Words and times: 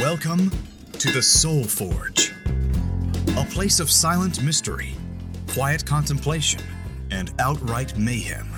Welcome 0.00 0.50
to 0.94 1.10
the 1.10 1.20
Soul 1.20 1.62
Forge, 1.62 2.32
a 3.36 3.44
place 3.50 3.80
of 3.80 3.90
silent 3.90 4.42
mystery, 4.42 4.94
quiet 5.48 5.84
contemplation, 5.84 6.62
and 7.10 7.34
outright 7.38 7.98
mayhem. 7.98 8.48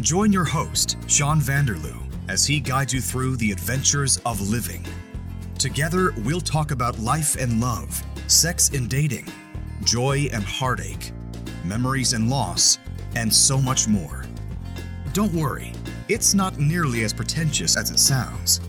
Join 0.00 0.32
your 0.32 0.44
host, 0.44 0.96
Sean 1.06 1.40
Vanderloo, 1.40 2.02
as 2.28 2.44
he 2.44 2.58
guides 2.58 2.92
you 2.92 3.00
through 3.00 3.36
the 3.36 3.52
adventures 3.52 4.20
of 4.26 4.40
living. 4.40 4.84
Together, 5.60 6.12
we'll 6.24 6.40
talk 6.40 6.72
about 6.72 6.98
life 6.98 7.36
and 7.36 7.60
love, 7.60 8.02
sex 8.26 8.70
and 8.70 8.90
dating, 8.90 9.28
joy 9.84 10.28
and 10.32 10.42
heartache, 10.42 11.12
memories 11.64 12.14
and 12.14 12.28
loss, 12.28 12.80
and 13.14 13.32
so 13.32 13.60
much 13.60 13.86
more. 13.86 14.24
Don't 15.12 15.32
worry, 15.32 15.72
it's 16.08 16.34
not 16.34 16.58
nearly 16.58 17.04
as 17.04 17.12
pretentious 17.12 17.76
as 17.76 17.92
it 17.92 18.00
sounds. 18.00 18.60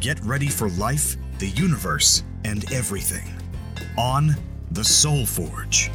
Get 0.00 0.18
ready 0.24 0.48
for 0.48 0.70
life, 0.70 1.18
the 1.40 1.48
universe, 1.48 2.24
and 2.46 2.64
everything 2.72 3.34
on 3.98 4.34
The 4.70 4.82
Soul 4.82 5.26
Forge. 5.26 5.90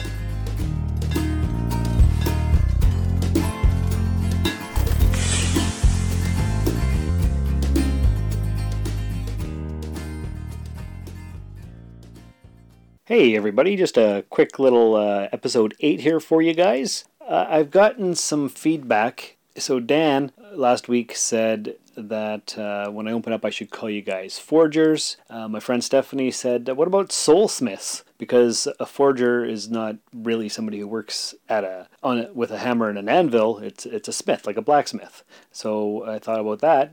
Hey, 13.06 13.36
everybody, 13.36 13.76
just 13.76 13.98
a 13.98 14.24
quick 14.30 14.60
little 14.60 14.94
uh, 14.94 15.30
episode 15.32 15.74
8 15.80 16.02
here 16.02 16.20
for 16.20 16.44
you 16.44 16.54
guys. 16.54 17.06
Uh, 17.28 17.48
I've 17.50 17.72
gotten 17.72 18.14
some 18.14 18.50
feedback. 18.50 19.38
So, 19.58 19.80
Dan 19.80 20.32
last 20.58 20.88
week 20.88 21.16
said 21.16 21.76
that 21.96 22.58
uh, 22.58 22.90
when 22.90 23.08
I 23.08 23.12
open 23.12 23.34
up, 23.34 23.46
I 23.46 23.50
should 23.50 23.72
call 23.72 23.90
you 23.90 24.02
guys 24.02 24.38
forgers. 24.38 25.18
Uh, 25.30 25.48
my 25.48 25.60
friend 25.60 25.84
Stephanie 25.84 26.32
said, 26.32 26.68
What 26.68 26.88
about 26.88 27.10
soulsmiths? 27.10 28.04
Because 28.18 28.68
a 28.80 28.86
forger 28.86 29.44
is 29.44 29.70
not 29.70 29.98
really 30.14 30.50
somebody 30.50 30.80
who 30.80 30.88
works 30.88 31.36
at 31.50 31.64
a 31.64 31.88
on 32.04 32.20
a, 32.20 32.34
with 32.34 32.52
a 32.52 32.60
hammer 32.60 32.90
and 32.90 32.98
an 32.98 33.10
anvil. 33.10 33.60
It's 33.60 33.86
it's 33.86 34.08
a 34.08 34.14
smith, 34.14 34.46
like 34.46 34.58
a 34.58 34.62
blacksmith. 34.62 35.24
So 35.52 36.06
I 36.06 36.20
thought 36.20 36.40
about 36.40 36.60
that. 36.60 36.92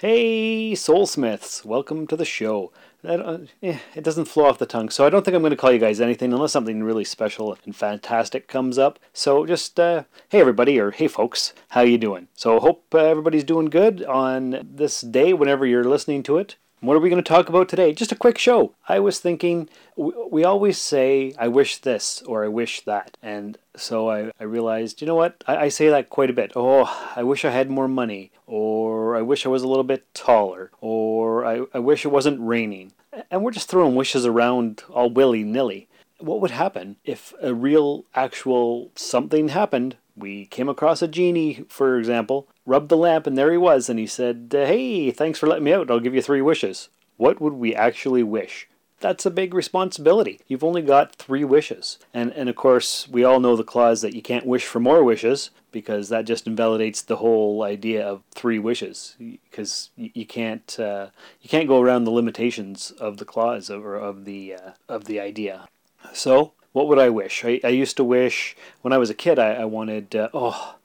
Hey, 0.00 0.72
soulsmiths, 0.72 1.64
welcome 1.64 2.06
to 2.08 2.16
the 2.16 2.24
show. 2.24 2.72
Eh, 3.04 3.78
it 3.94 4.02
doesn't 4.02 4.24
flow 4.24 4.46
off 4.46 4.58
the 4.58 4.64
tongue, 4.64 4.88
so 4.88 5.04
I 5.04 5.10
don't 5.10 5.24
think 5.24 5.34
I'm 5.34 5.42
going 5.42 5.50
to 5.50 5.56
call 5.56 5.72
you 5.72 5.78
guys 5.78 6.00
anything 6.00 6.32
unless 6.32 6.52
something 6.52 6.82
really 6.82 7.04
special 7.04 7.56
and 7.64 7.76
fantastic 7.76 8.48
comes 8.48 8.78
up. 8.78 8.98
So 9.12 9.44
just, 9.44 9.78
uh, 9.78 10.04
hey 10.30 10.40
everybody, 10.40 10.80
or 10.80 10.90
hey 10.90 11.08
folks, 11.08 11.52
how 11.68 11.82
you 11.82 11.98
doing? 11.98 12.28
So 12.34 12.58
hope 12.60 12.86
uh, 12.94 12.98
everybody's 12.98 13.44
doing 13.44 13.66
good 13.66 14.02
on 14.04 14.66
this 14.74 15.02
day 15.02 15.34
whenever 15.34 15.66
you're 15.66 15.84
listening 15.84 16.22
to 16.24 16.38
it. 16.38 16.56
What 16.80 16.96
are 16.98 17.00
we 17.00 17.08
going 17.08 17.22
to 17.22 17.26
talk 17.26 17.48
about 17.48 17.70
today? 17.70 17.94
Just 17.94 18.12
a 18.12 18.16
quick 18.16 18.36
show. 18.36 18.74
I 18.86 19.00
was 19.00 19.18
thinking, 19.18 19.70
we 19.96 20.44
always 20.44 20.76
say, 20.76 21.32
I 21.38 21.48
wish 21.48 21.78
this 21.78 22.20
or 22.26 22.44
I 22.44 22.48
wish 22.48 22.82
that. 22.82 23.16
And 23.22 23.56
so 23.74 24.10
I, 24.10 24.30
I 24.38 24.44
realized, 24.44 25.00
you 25.00 25.06
know 25.06 25.14
what? 25.14 25.42
I, 25.46 25.56
I 25.56 25.68
say 25.70 25.88
that 25.88 26.10
quite 26.10 26.28
a 26.28 26.34
bit. 26.34 26.52
Oh, 26.54 27.12
I 27.16 27.22
wish 27.22 27.44
I 27.46 27.50
had 27.50 27.70
more 27.70 27.88
money. 27.88 28.32
Or 28.46 29.16
I 29.16 29.22
wish 29.22 29.46
I 29.46 29.48
was 29.48 29.62
a 29.62 29.68
little 29.68 29.84
bit 29.84 30.12
taller. 30.12 30.70
Or 30.82 31.13
I, 31.44 31.62
I 31.72 31.78
wish 31.78 32.04
it 32.04 32.08
wasn't 32.08 32.40
raining. 32.40 32.92
And 33.30 33.42
we're 33.42 33.50
just 33.50 33.68
throwing 33.68 33.94
wishes 33.94 34.26
around 34.26 34.82
all 34.90 35.10
willy 35.10 35.44
nilly. 35.44 35.88
What 36.18 36.40
would 36.40 36.50
happen 36.50 36.96
if 37.04 37.34
a 37.40 37.54
real, 37.54 38.04
actual 38.14 38.90
something 38.94 39.48
happened 39.48 39.96
we 40.16 40.46
came 40.46 40.68
across 40.68 41.02
a 41.02 41.08
genie, 41.08 41.64
for 41.68 41.98
example, 41.98 42.48
rubbed 42.64 42.88
the 42.88 42.96
lamp, 42.96 43.26
and 43.26 43.36
there 43.36 43.50
he 43.50 43.56
was, 43.56 43.88
and 43.88 43.98
he 43.98 44.06
said, 44.06 44.48
Hey, 44.52 45.10
thanks 45.10 45.38
for 45.38 45.46
letting 45.46 45.64
me 45.64 45.72
out. 45.72 45.90
I'll 45.90 46.00
give 46.00 46.14
you 46.14 46.22
three 46.22 46.42
wishes. 46.42 46.88
What 47.16 47.40
would 47.40 47.54
we 47.54 47.74
actually 47.74 48.22
wish? 48.22 48.68
That's 49.04 49.26
a 49.26 49.30
big 49.30 49.52
responsibility. 49.52 50.40
You've 50.48 50.64
only 50.64 50.80
got 50.80 51.14
three 51.14 51.44
wishes. 51.44 51.98
And, 52.14 52.32
and 52.32 52.48
of 52.48 52.56
course, 52.56 53.06
we 53.06 53.22
all 53.22 53.38
know 53.38 53.54
the 53.54 53.62
clause 53.62 54.00
that 54.00 54.14
you 54.14 54.22
can't 54.22 54.46
wish 54.46 54.64
for 54.64 54.80
more 54.80 55.04
wishes 55.04 55.50
because 55.70 56.08
that 56.08 56.24
just 56.24 56.46
invalidates 56.46 57.02
the 57.02 57.16
whole 57.16 57.64
idea 57.64 58.02
of 58.02 58.22
three 58.30 58.58
wishes 58.58 59.14
because 59.18 59.90
you, 59.94 60.24
can't 60.24 60.80
uh, 60.80 61.08
you 61.42 61.50
can't 61.50 61.68
go 61.68 61.82
around 61.82 62.04
the 62.04 62.10
limitations 62.10 62.92
of 62.92 63.18
the 63.18 63.26
clause 63.26 63.68
or 63.68 63.94
of 63.94 64.24
the 64.24 64.54
uh, 64.54 64.70
of 64.88 65.04
the 65.04 65.20
idea. 65.20 65.68
So 66.14 66.54
what 66.72 66.88
would 66.88 66.98
I 66.98 67.10
wish? 67.10 67.44
I, 67.44 67.60
I 67.62 67.68
used 67.68 67.98
to 67.98 68.04
wish 68.04 68.56
when 68.80 68.94
I 68.94 68.96
was 68.96 69.10
a 69.10 69.14
kid, 69.14 69.38
I, 69.38 69.52
I 69.52 69.64
wanted, 69.66 70.16
uh, 70.16 70.30
oh, 70.32 70.76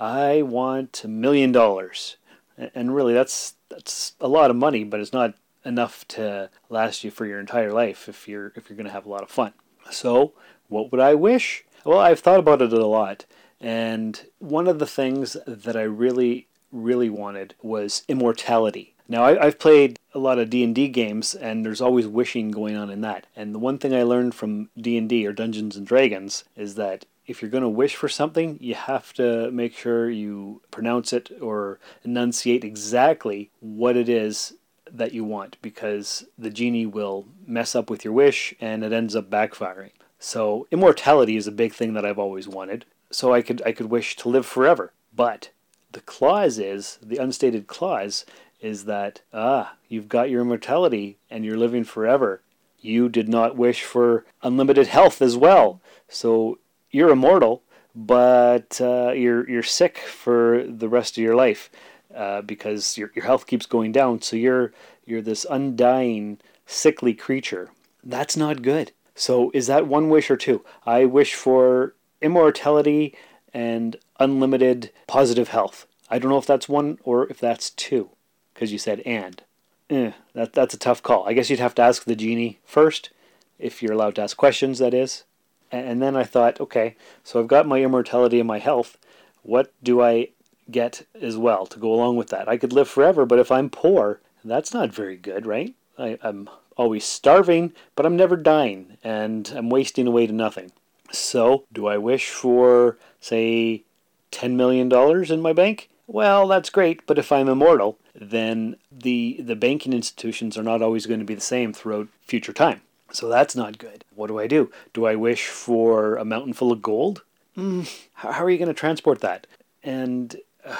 I 0.00 0.40
want 0.40 1.04
a 1.04 1.08
million 1.08 1.52
dollars. 1.52 2.16
And 2.56 2.94
really, 2.94 3.12
that's 3.12 3.52
that's 3.68 4.14
a 4.18 4.28
lot 4.28 4.50
of 4.50 4.56
money, 4.56 4.82
but 4.82 4.98
it's 4.98 5.12
not 5.12 5.34
enough 5.66 6.06
to 6.08 6.48
last 6.70 7.04
you 7.04 7.10
for 7.10 7.26
your 7.26 7.40
entire 7.40 7.72
life 7.72 8.08
if 8.08 8.28
you're 8.28 8.52
if 8.54 8.70
you're 8.70 8.76
going 8.76 8.86
to 8.86 8.92
have 8.92 9.06
a 9.06 9.10
lot 9.10 9.22
of 9.22 9.30
fun. 9.30 9.52
So, 9.90 10.32
what 10.68 10.90
would 10.90 11.00
I 11.00 11.14
wish? 11.14 11.64
Well, 11.84 11.98
I've 11.98 12.20
thought 12.20 12.40
about 12.40 12.62
it 12.62 12.72
a 12.72 12.86
lot, 12.86 13.26
and 13.60 14.24
one 14.38 14.66
of 14.66 14.78
the 14.78 14.86
things 14.86 15.36
that 15.46 15.76
I 15.76 15.82
really 15.82 16.48
really 16.72 17.10
wanted 17.10 17.54
was 17.62 18.02
immortality. 18.08 18.94
Now 19.08 19.24
I, 19.24 19.44
have 19.44 19.58
played 19.58 19.98
a 20.14 20.18
lot 20.18 20.38
of 20.38 20.50
D 20.50 20.64
and 20.64 20.74
D 20.74 20.88
games, 20.88 21.34
and 21.34 21.64
there's 21.64 21.80
always 21.80 22.06
wishing 22.06 22.50
going 22.50 22.76
on 22.76 22.90
in 22.90 23.02
that. 23.02 23.26
And 23.36 23.54
the 23.54 23.58
one 23.58 23.78
thing 23.78 23.94
I 23.94 24.02
learned 24.02 24.34
from 24.34 24.70
D 24.76 24.96
and 24.96 25.08
D 25.08 25.26
or 25.26 25.32
Dungeons 25.32 25.76
and 25.76 25.86
Dragons 25.86 26.44
is 26.56 26.74
that 26.74 27.04
if 27.26 27.42
you're 27.42 27.50
going 27.50 27.62
to 27.62 27.68
wish 27.68 27.96
for 27.96 28.08
something, 28.08 28.58
you 28.60 28.74
have 28.74 29.12
to 29.14 29.50
make 29.50 29.76
sure 29.76 30.08
you 30.10 30.62
pronounce 30.70 31.12
it 31.12 31.30
or 31.40 31.80
enunciate 32.04 32.64
exactly 32.64 33.50
what 33.60 33.96
it 33.96 34.08
is 34.08 34.54
that 34.96 35.12
you 35.12 35.24
want, 35.24 35.56
because 35.62 36.26
the 36.38 36.50
genie 36.50 36.86
will 36.86 37.26
mess 37.46 37.74
up 37.74 37.90
with 37.90 38.04
your 38.04 38.14
wish, 38.14 38.54
and 38.60 38.84
it 38.84 38.92
ends 38.92 39.14
up 39.16 39.30
backfiring. 39.30 39.90
So 40.18 40.66
immortality 40.70 41.36
is 41.36 41.46
a 41.46 41.52
big 41.52 41.74
thing 41.74 41.94
that 41.94 42.04
I've 42.04 42.18
always 42.18 42.48
wanted. 42.48 42.84
So 43.10 43.32
I 43.32 43.42
could 43.42 43.62
I 43.64 43.72
could 43.72 43.90
wish 43.90 44.16
to 44.16 44.28
live 44.28 44.46
forever, 44.46 44.92
but 45.14 45.50
the 45.92 46.00
clause 46.00 46.58
is 46.58 46.98
the 47.02 47.18
unstated 47.18 47.66
clause 47.66 48.26
is 48.60 48.86
that, 48.86 49.20
ah, 49.32 49.74
you've 49.88 50.08
got 50.08 50.30
your 50.30 50.40
immortality 50.40 51.18
and 51.30 51.44
you're 51.44 51.58
living 51.58 51.84
forever. 51.84 52.40
You 52.80 53.08
did 53.08 53.28
not 53.28 53.56
wish 53.56 53.82
for 53.82 54.24
unlimited 54.42 54.88
health 54.88 55.22
as 55.22 55.36
well. 55.36 55.80
So 56.08 56.58
you're 56.90 57.10
immortal, 57.10 57.62
but 57.94 58.80
uh, 58.80 59.12
you're, 59.12 59.48
you're 59.48 59.62
sick 59.62 59.98
for 59.98 60.64
the 60.66 60.88
rest 60.88 61.16
of 61.16 61.22
your 61.22 61.34
life 61.34 61.70
uh, 62.16 62.42
because 62.42 62.96
your, 62.96 63.12
your 63.14 63.24
health 63.24 63.46
keeps 63.46 63.66
going 63.66 63.92
down. 63.92 64.22
So 64.22 64.36
you're, 64.36 64.72
you're 65.04 65.22
this 65.22 65.46
undying, 65.48 66.38
sickly 66.66 67.14
creature. 67.14 67.70
That's 68.02 68.36
not 68.36 68.62
good. 68.62 68.92
So 69.14 69.50
is 69.54 69.66
that 69.66 69.86
one 69.86 70.08
wish 70.08 70.30
or 70.30 70.36
two? 70.36 70.64
I 70.84 71.04
wish 71.04 71.34
for 71.34 71.94
immortality 72.20 73.14
and 73.52 73.96
unlimited 74.18 74.90
positive 75.06 75.48
health. 75.48 75.86
I 76.10 76.18
don't 76.18 76.30
know 76.30 76.38
if 76.38 76.46
that's 76.46 76.68
one 76.68 76.98
or 77.04 77.28
if 77.28 77.38
that's 77.38 77.70
two 77.70 78.10
because 78.54 78.72
you 78.72 78.78
said 78.78 79.00
and. 79.00 79.42
Eh, 79.88 80.12
that, 80.34 80.52
that's 80.52 80.74
a 80.74 80.78
tough 80.78 81.02
call. 81.02 81.28
I 81.28 81.32
guess 81.32 81.50
you'd 81.50 81.60
have 81.60 81.74
to 81.76 81.82
ask 81.82 82.04
the 82.04 82.16
genie 82.16 82.58
first, 82.64 83.10
if 83.58 83.82
you're 83.82 83.92
allowed 83.92 84.16
to 84.16 84.22
ask 84.22 84.36
questions, 84.36 84.78
that 84.78 84.94
is. 84.94 85.24
And 85.72 86.00
then 86.00 86.16
I 86.16 86.24
thought, 86.24 86.60
okay, 86.60 86.96
so 87.24 87.40
I've 87.40 87.48
got 87.48 87.66
my 87.66 87.82
immortality 87.82 88.38
and 88.38 88.46
my 88.46 88.58
health. 88.58 88.98
What 89.42 89.72
do 89.82 90.00
I 90.00 90.28
get 90.70 91.06
as 91.20 91.36
well 91.36 91.66
to 91.66 91.78
go 91.78 91.92
along 91.92 92.16
with 92.16 92.28
that? 92.28 92.48
I 92.48 92.56
could 92.56 92.72
live 92.72 92.88
forever, 92.88 93.24
but 93.26 93.38
if 93.38 93.50
I'm 93.50 93.70
poor, 93.70 94.20
that's 94.44 94.74
not 94.74 94.92
very 94.92 95.16
good, 95.16 95.46
right? 95.46 95.74
I, 95.98 96.18
I'm 96.22 96.48
always 96.76 97.04
starving, 97.04 97.72
but 97.94 98.06
I'm 98.06 98.16
never 98.16 98.36
dying, 98.36 98.98
and 99.02 99.50
I'm 99.54 99.70
wasting 99.70 100.06
away 100.06 100.26
to 100.26 100.32
nothing. 100.32 100.72
So, 101.10 101.64
do 101.72 101.86
I 101.86 101.98
wish 101.98 102.28
for, 102.30 102.98
say, 103.20 103.84
$10 104.32 104.52
million 104.52 104.92
in 105.32 105.40
my 105.40 105.52
bank? 105.52 105.88
Well, 106.06 106.46
that's 106.46 106.70
great, 106.70 107.06
but 107.06 107.18
if 107.18 107.32
I'm 107.32 107.48
immortal, 107.48 107.98
then 108.14 108.76
the 108.90 109.40
the 109.40 109.56
banking 109.56 109.92
institutions 109.92 110.56
are 110.56 110.62
not 110.62 110.80
always 110.80 111.04
going 111.06 111.20
to 111.20 111.26
be 111.26 111.34
the 111.34 111.40
same 111.40 111.72
throughout 111.72 112.08
future 112.22 112.52
time. 112.52 112.80
So 113.12 113.28
that's 113.28 113.56
not 113.56 113.78
good. 113.78 114.04
What 114.14 114.28
do 114.28 114.38
I 114.38 114.46
do? 114.46 114.70
Do 114.92 115.06
I 115.06 115.16
wish 115.16 115.48
for 115.48 116.16
a 116.16 116.24
mountain 116.24 116.52
full 116.52 116.72
of 116.72 116.82
gold? 116.82 117.22
Mm, 117.56 117.88
how, 118.14 118.44
are 118.44 118.50
you 118.50 118.58
going 118.58 118.68
to 118.68 118.74
transport 118.74 119.20
that? 119.20 119.46
And 119.82 120.36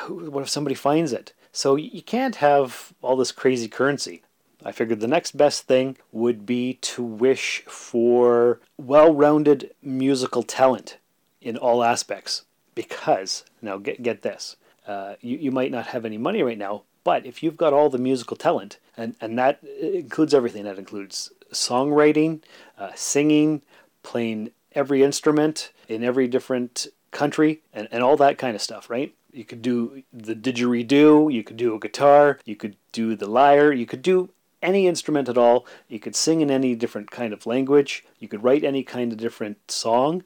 what 0.08 0.42
if 0.42 0.48
somebody 0.48 0.74
finds 0.74 1.12
it? 1.12 1.32
So 1.52 1.76
you 1.76 2.02
can't 2.02 2.36
have 2.36 2.92
all 3.02 3.16
this 3.16 3.32
crazy 3.32 3.68
currency. 3.68 4.22
I 4.64 4.72
figured 4.72 5.00
the 5.00 5.06
next 5.06 5.36
best 5.36 5.66
thing 5.66 5.96
would 6.12 6.44
be 6.44 6.74
to 6.74 7.02
wish 7.02 7.62
for 7.66 8.60
well 8.76 9.14
rounded 9.14 9.70
musical 9.82 10.42
talent 10.42 10.98
in 11.40 11.56
all 11.56 11.84
aspects. 11.84 12.42
Because, 12.74 13.44
now 13.62 13.78
get, 13.78 14.02
get 14.02 14.22
this, 14.22 14.56
uh, 14.86 15.14
you, 15.20 15.38
you 15.38 15.50
might 15.50 15.70
not 15.70 15.86
have 15.88 16.04
any 16.04 16.18
money 16.18 16.42
right 16.42 16.58
now, 16.58 16.82
but 17.04 17.24
if 17.24 17.42
you've 17.42 17.56
got 17.56 17.72
all 17.72 17.88
the 17.88 17.96
musical 17.96 18.36
talent, 18.36 18.78
and, 18.96 19.14
and 19.20 19.38
that 19.38 19.62
includes 19.80 20.34
everything, 20.34 20.64
that 20.64 20.78
includes 20.78 21.32
songwriting, 21.52 22.42
uh, 22.76 22.90
singing, 22.94 23.62
playing 24.02 24.50
every 24.72 25.02
instrument 25.02 25.72
in 25.88 26.04
every 26.04 26.28
different 26.28 26.86
country, 27.10 27.62
and, 27.72 27.88
and 27.90 28.02
all 28.02 28.16
that 28.16 28.38
kind 28.38 28.54
of 28.54 28.62
stuff, 28.62 28.90
right? 28.90 29.14
You 29.32 29.44
could 29.44 29.62
do 29.62 30.02
the 30.12 30.34
didgeridoo, 30.34 31.32
you 31.32 31.44
could 31.44 31.56
do 31.56 31.74
a 31.74 31.78
guitar, 31.78 32.38
you 32.44 32.56
could 32.56 32.76
do 32.92 33.14
the 33.14 33.28
lyre, 33.28 33.72
you 33.72 33.86
could 33.86 34.02
do 34.02 34.30
any 34.62 34.86
instrument 34.86 35.28
at 35.28 35.38
all. 35.38 35.66
You 35.88 35.98
could 35.98 36.16
sing 36.16 36.40
in 36.40 36.50
any 36.50 36.74
different 36.74 37.10
kind 37.10 37.32
of 37.32 37.46
language. 37.46 38.04
You 38.18 38.28
could 38.28 38.42
write 38.42 38.64
any 38.64 38.82
kind 38.82 39.12
of 39.12 39.18
different 39.18 39.70
song. 39.70 40.24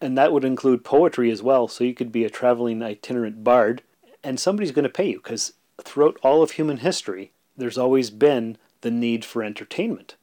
And 0.00 0.18
that 0.18 0.32
would 0.32 0.44
include 0.44 0.84
poetry 0.84 1.30
as 1.30 1.42
well. 1.42 1.68
So 1.68 1.84
you 1.84 1.94
could 1.94 2.10
be 2.10 2.24
a 2.24 2.30
traveling 2.30 2.82
itinerant 2.82 3.44
bard. 3.44 3.82
And 4.24 4.40
somebody's 4.40 4.72
going 4.72 4.82
to 4.82 4.88
pay 4.88 5.10
you 5.10 5.18
because 5.18 5.52
throughout 5.82 6.18
all 6.22 6.42
of 6.42 6.52
human 6.52 6.78
history, 6.78 7.30
there's 7.56 7.78
always 7.78 8.10
been 8.10 8.58
the 8.80 8.90
need 8.90 9.24
for 9.24 9.44
entertainment. 9.44 10.16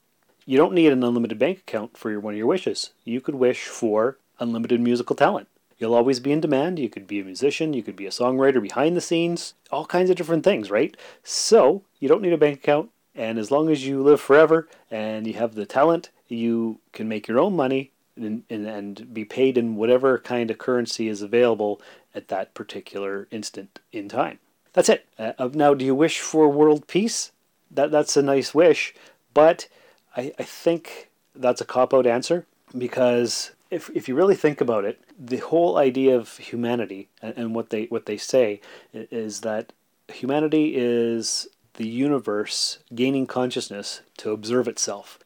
You 0.46 0.58
don't 0.58 0.74
need 0.74 0.92
an 0.92 1.04
unlimited 1.04 1.40
bank 1.40 1.60
account 1.60 1.98
for 1.98 2.12
your, 2.12 2.20
one 2.20 2.34
of 2.34 2.38
your 2.38 2.48
wishes. 2.48 2.92
You 3.06 3.22
could 3.22 3.36
wish 3.36 3.64
for 3.64 4.18
unlimited 4.40 4.82
musical 4.82 5.16
talent. 5.16 5.48
You'll 5.78 5.94
always 5.94 6.20
be 6.20 6.32
in 6.32 6.42
demand. 6.42 6.80
You 6.80 6.90
could 6.90 7.08
be 7.08 7.20
a 7.20 7.26
musician, 7.26 7.74
you 7.74 7.84
could 7.84 7.96
be 7.96 8.06
a 8.06 8.12
songwriter 8.12 8.62
behind 8.62 8.96
the 8.96 9.02
scenes, 9.02 9.54
all 9.72 9.86
kinds 9.86 10.10
of 10.10 10.16
different 10.16 10.44
things, 10.44 10.70
right? 10.70 10.96
So, 11.24 11.84
you 12.00 12.08
don't 12.08 12.22
need 12.22 12.34
a 12.34 12.38
bank 12.38 12.60
account. 12.60 12.90
And 13.16 13.38
as 13.38 13.52
long 13.52 13.70
as 13.70 13.86
you 13.86 14.02
live 14.02 14.20
forever 14.20 14.68
and 14.90 15.28
you 15.28 15.34
have 15.34 15.56
the 15.56 15.66
talent, 15.66 16.10
you 16.28 16.80
can 16.94 17.08
make 17.08 17.28
your 17.28 17.40
own 17.40 17.56
money 17.56 17.92
and, 18.16 18.44
and, 18.50 18.66
and 18.66 19.14
be 19.14 19.26
paid 19.26 19.58
in 19.58 19.76
whatever 19.76 20.18
kind 20.20 20.50
of 20.50 20.58
currency 20.58 21.08
is 21.08 21.22
available 21.22 21.82
at 22.16 22.28
that 22.30 22.54
particular 22.54 23.28
instant 23.32 23.80
in 23.92 24.10
time. 24.10 24.40
That's 24.74 24.90
it. 24.90 25.06
Uh, 25.18 25.50
now, 25.54 25.74
do 25.74 25.86
you 25.86 25.96
wish 25.96 26.20
for 26.20 26.50
world 26.50 26.88
peace? 26.88 27.32
That, 27.70 27.92
that's 27.92 28.18
a 28.18 28.22
nice 28.22 28.54
wish, 28.54 28.94
but 29.34 29.68
I, 30.16 30.34
I 30.38 30.44
think 30.44 31.10
that's 31.36 31.62
a 31.62 31.66
cop 31.66 31.94
out 31.94 32.06
answer 32.06 32.46
because 32.78 33.52
if, 33.74 33.90
if 33.94 34.08
you 34.08 34.16
really 34.16 34.36
think 34.36 34.62
about 34.62 34.86
it, 34.86 35.02
the 35.18 35.38
whole 35.38 35.78
idea 35.78 36.16
of 36.16 36.38
humanity 36.38 37.10
and, 37.22 37.34
and 37.38 37.56
what 37.56 37.70
they 37.70 37.86
what 37.86 38.06
they 38.06 38.18
say 38.18 38.62
is 38.94 39.42
that 39.42 39.74
humanity 40.08 40.74
is 40.76 41.48
the 41.76 41.88
universe 41.88 42.80
gaining 42.94 43.26
consciousness 43.26 44.02
to 44.18 44.32
observe 44.32 44.68
itself. 44.68 45.20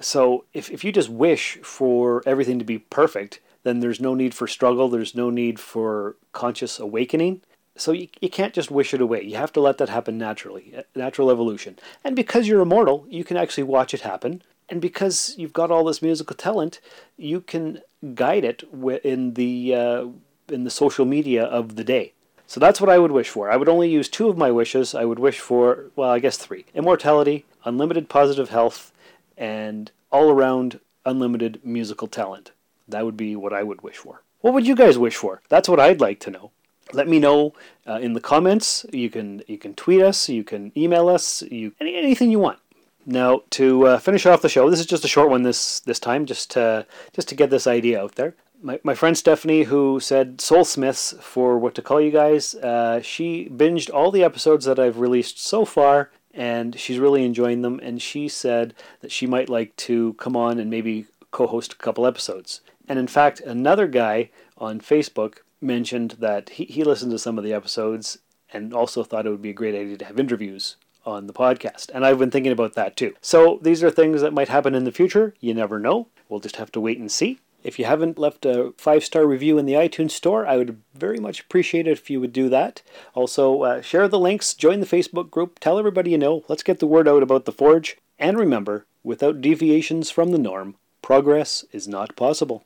So 0.00 0.44
if, 0.52 0.70
if 0.70 0.84
you 0.84 0.92
just 0.92 1.08
wish 1.08 1.58
for 1.62 2.22
everything 2.26 2.58
to 2.58 2.64
be 2.64 2.78
perfect, 2.78 3.40
then 3.62 3.80
there's 3.80 4.00
no 4.00 4.14
need 4.14 4.34
for 4.34 4.46
struggle, 4.46 4.88
there's 4.88 5.14
no 5.14 5.30
need 5.30 5.58
for 5.58 6.16
conscious 6.32 6.78
awakening. 6.78 7.40
So 7.76 7.92
you, 7.92 8.08
you 8.20 8.28
can't 8.28 8.52
just 8.52 8.70
wish 8.70 8.92
it 8.92 9.00
away. 9.00 9.22
You 9.22 9.36
have 9.36 9.52
to 9.54 9.60
let 9.60 9.78
that 9.78 9.88
happen 9.88 10.18
naturally, 10.18 10.84
natural 10.94 11.30
evolution. 11.30 11.78
And 12.04 12.14
because 12.14 12.46
you're 12.46 12.60
immortal, 12.60 13.06
you 13.08 13.24
can 13.24 13.36
actually 13.36 13.64
watch 13.64 13.94
it 13.94 14.02
happen 14.02 14.42
and 14.68 14.80
because 14.80 15.34
you've 15.36 15.52
got 15.52 15.70
all 15.70 15.84
this 15.84 16.02
musical 16.02 16.36
talent, 16.36 16.80
you 17.16 17.40
can 17.40 17.80
guide 18.14 18.44
it 18.44 18.62
in 19.04 19.34
the 19.34 19.74
uh, 19.74 20.06
in 20.48 20.64
the 20.64 20.70
social 20.70 21.04
media 21.04 21.44
of 21.44 21.76
the 21.76 21.84
day. 21.84 22.12
So 22.46 22.60
that's 22.60 22.80
what 22.80 22.90
I 22.90 22.98
would 22.98 23.12
wish 23.12 23.30
for. 23.30 23.50
I 23.50 23.56
would 23.56 23.68
only 23.68 23.88
use 23.88 24.08
two 24.08 24.28
of 24.28 24.36
my 24.36 24.50
wishes. 24.50 24.94
I 24.94 25.04
would 25.06 25.18
wish 25.18 25.40
for, 25.40 25.86
well, 25.96 26.10
I 26.10 26.18
guess 26.18 26.36
three: 26.36 26.66
immortality, 26.74 27.46
unlimited 27.64 28.08
positive 28.08 28.50
health, 28.50 28.92
and 29.36 29.90
all 30.10 30.30
around 30.30 30.80
unlimited 31.06 31.60
musical 31.64 32.08
talent. 32.08 32.50
That 32.86 33.04
would 33.04 33.16
be 33.16 33.34
what 33.34 33.52
I 33.52 33.62
would 33.62 33.82
wish 33.82 33.96
for. 33.96 34.22
What 34.40 34.52
would 34.54 34.66
you 34.66 34.76
guys 34.76 34.98
wish 34.98 35.16
for? 35.16 35.40
That's 35.48 35.68
what 35.68 35.80
I'd 35.80 36.00
like 36.00 36.20
to 36.20 36.30
know. 36.30 36.50
Let 36.92 37.08
me 37.08 37.18
know 37.18 37.54
uh, 37.86 37.94
in 37.94 38.12
the 38.12 38.20
comments. 38.20 38.84
You 38.92 39.08
can 39.08 39.42
you 39.48 39.56
can 39.56 39.74
tweet 39.74 40.02
us, 40.02 40.28
you 40.28 40.44
can 40.44 40.70
email 40.76 41.08
us, 41.08 41.42
you 41.42 41.72
any, 41.80 41.96
anything 41.96 42.30
you 42.30 42.38
want. 42.38 42.58
Now, 43.06 43.42
to 43.50 43.86
uh, 43.86 43.98
finish 43.98 44.24
off 44.24 44.42
the 44.42 44.48
show, 44.48 44.70
this 44.70 44.80
is 44.80 44.86
just 44.86 45.04
a 45.04 45.08
short 45.08 45.28
one 45.28 45.42
this 45.42 45.80
this 45.80 45.98
time, 45.98 46.24
just 46.26 46.50
to, 46.52 46.86
just 47.12 47.28
to 47.28 47.34
get 47.34 47.50
this 47.50 47.66
idea 47.66 48.00
out 48.00 48.14
there. 48.14 48.34
My, 48.62 48.80
my 48.82 48.94
friend 48.94 49.16
Stephanie, 49.16 49.64
who 49.64 50.00
said 50.00 50.40
Soul 50.40 50.64
Smiths 50.64 51.14
for 51.20 51.58
what 51.58 51.74
to 51.74 51.82
call 51.82 52.00
you 52.00 52.10
guys, 52.10 52.54
uh, 52.54 53.02
she 53.02 53.50
binged 53.50 53.92
all 53.92 54.10
the 54.10 54.24
episodes 54.24 54.64
that 54.64 54.78
I've 54.78 54.98
released 54.98 55.38
so 55.38 55.66
far, 55.66 56.10
and 56.32 56.78
she's 56.78 56.98
really 56.98 57.24
enjoying 57.24 57.60
them. 57.60 57.78
And 57.82 58.00
she 58.00 58.26
said 58.26 58.72
that 59.00 59.12
she 59.12 59.26
might 59.26 59.50
like 59.50 59.76
to 59.76 60.14
come 60.14 60.34
on 60.34 60.58
and 60.58 60.70
maybe 60.70 61.06
co-host 61.30 61.74
a 61.74 61.76
couple 61.76 62.06
episodes. 62.06 62.62
And 62.88 62.98
in 62.98 63.06
fact, 63.06 63.40
another 63.40 63.86
guy 63.86 64.30
on 64.56 64.80
Facebook 64.80 65.38
mentioned 65.60 66.12
that 66.20 66.50
he, 66.50 66.64
he 66.64 66.84
listened 66.84 67.10
to 67.12 67.18
some 67.18 67.36
of 67.36 67.44
the 67.44 67.52
episodes 67.52 68.18
and 68.52 68.72
also 68.72 69.02
thought 69.02 69.26
it 69.26 69.30
would 69.30 69.42
be 69.42 69.50
a 69.50 69.54
great 69.54 69.74
idea 69.74 69.96
to 69.98 70.04
have 70.04 70.20
interviews 70.20 70.76
on 71.06 71.26
the 71.26 71.32
podcast. 71.32 71.90
And 71.94 72.04
I've 72.04 72.18
been 72.18 72.30
thinking 72.30 72.52
about 72.52 72.74
that 72.74 72.96
too. 72.96 73.14
So 73.20 73.58
these 73.62 73.82
are 73.82 73.90
things 73.90 74.20
that 74.20 74.32
might 74.32 74.48
happen 74.48 74.74
in 74.74 74.84
the 74.84 74.92
future. 74.92 75.34
You 75.40 75.54
never 75.54 75.78
know. 75.78 76.08
We'll 76.28 76.40
just 76.40 76.56
have 76.56 76.72
to 76.72 76.80
wait 76.80 76.98
and 76.98 77.10
see. 77.10 77.40
If 77.62 77.78
you 77.78 77.86
haven't 77.86 78.18
left 78.18 78.44
a 78.44 78.74
five 78.76 79.04
star 79.04 79.26
review 79.26 79.56
in 79.56 79.64
the 79.64 79.72
iTunes 79.72 80.10
store, 80.10 80.46
I 80.46 80.58
would 80.58 80.82
very 80.94 81.18
much 81.18 81.40
appreciate 81.40 81.86
it 81.86 81.92
if 81.92 82.10
you 82.10 82.20
would 82.20 82.32
do 82.32 82.50
that. 82.50 82.82
Also, 83.14 83.62
uh, 83.62 83.80
share 83.80 84.06
the 84.06 84.18
links, 84.18 84.52
join 84.52 84.80
the 84.80 84.86
Facebook 84.86 85.30
group, 85.30 85.58
tell 85.58 85.78
everybody 85.78 86.10
you 86.10 86.18
know. 86.18 86.44
Let's 86.46 86.62
get 86.62 86.78
the 86.78 86.86
word 86.86 87.08
out 87.08 87.22
about 87.22 87.46
the 87.46 87.52
Forge. 87.52 87.96
And 88.18 88.38
remember, 88.38 88.84
without 89.02 89.40
deviations 89.40 90.10
from 90.10 90.30
the 90.30 90.38
norm, 90.38 90.76
progress 91.00 91.64
is 91.72 91.88
not 91.88 92.16
possible. 92.16 92.64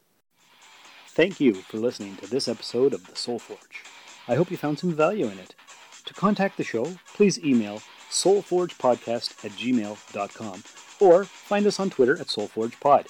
Thank 1.06 1.40
you 1.40 1.54
for 1.54 1.78
listening 1.78 2.16
to 2.16 2.26
this 2.28 2.48
episode 2.48 2.92
of 2.92 3.06
The 3.06 3.16
Soul 3.16 3.38
Forge. 3.38 3.84
I 4.26 4.34
hope 4.34 4.50
you 4.50 4.56
found 4.56 4.78
some 4.78 4.92
value 4.92 5.26
in 5.26 5.38
it. 5.38 5.54
To 6.06 6.14
contact 6.14 6.56
the 6.56 6.64
show, 6.64 6.94
please 7.14 7.38
email 7.38 7.82
soulforgepodcast 8.10 9.44
at 9.44 9.52
gmail.com 9.52 10.62
or 11.00 11.24
find 11.24 11.66
us 11.66 11.78
on 11.78 11.90
Twitter 11.90 12.18
at 12.18 12.26
soulforgepod. 12.26 13.06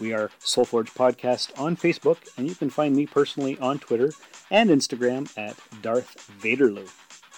We 0.00 0.12
are 0.12 0.30
Soulforge 0.40 0.92
Podcast 0.94 1.58
on 1.58 1.76
Facebook, 1.76 2.18
and 2.36 2.48
you 2.48 2.54
can 2.54 2.70
find 2.70 2.94
me 2.94 3.04
personally 3.04 3.58
on 3.58 3.80
Twitter 3.80 4.12
and 4.48 4.70
Instagram 4.70 5.28
at 5.36 5.56
Darth 5.82 6.30
Vaderloo. 6.40 6.88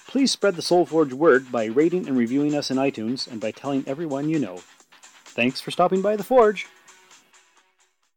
Please 0.07 0.31
spread 0.31 0.57
the 0.57 0.63
Soulforge 0.63 1.15
word 1.15 1.51
by 1.51 1.67
rating 1.67 2.07
and 2.07 2.19
reviewing 2.19 2.55
us 2.55 2.71
in 2.71 2.77
iTunes 2.77 3.31
and 3.31 3.41
by 3.41 3.51
telling 3.51 3.85
everyone 3.87 4.29
you 4.29 4.39
know. 4.39 4.59
Thanks 5.25 5.61
for 5.61 5.71
stopping 5.71 6.03
by 6.03 6.17
the 6.17 6.25
Forge. 6.25 6.67